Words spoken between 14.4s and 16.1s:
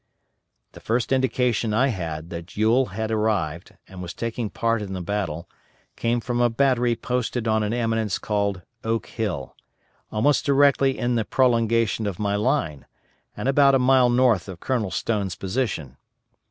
of Colonel Stone's position.